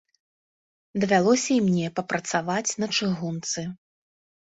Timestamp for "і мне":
1.55-1.91